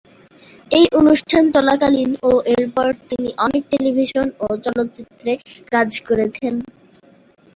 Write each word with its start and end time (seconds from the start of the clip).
এই 0.71 0.85
অনুষ্ঠান 0.99 1.43
চলাকালীন 1.55 2.11
ও 2.23 2.41
এর 2.53 2.65
পর 2.75 2.89
তিনি 3.09 3.29
অনেক 3.45 3.63
টেলিভিশন 3.71 4.27
ও 4.39 4.57
চলচ্চিত্রে 4.65 5.31
কাজ 5.71 5.89
করেছেন। 6.07 6.53